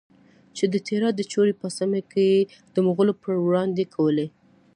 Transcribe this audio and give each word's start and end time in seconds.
چې 0.55 0.65
د 0.73 0.75
تیرا 0.87 1.09
د 1.15 1.21
چورې 1.31 1.53
په 1.61 1.67
سیمه 1.77 2.01
کې 2.11 2.23
یې 2.33 2.41
د 2.73 2.75
مغولو 2.85 3.13
پروړاندې 3.23 3.83
کولې؛ 3.95 4.27